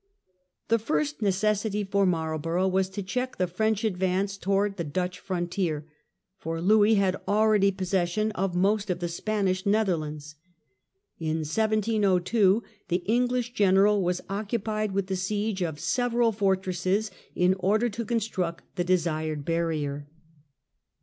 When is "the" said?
0.69-0.79, 3.37-3.45, 4.77-4.83, 8.99-9.07, 12.87-13.03, 15.05-15.15, 18.77-18.83